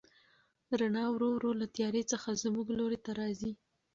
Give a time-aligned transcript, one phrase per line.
[0.79, 3.51] رڼا ورو ورو له تیارې څخه زموږ لوري ته راځي.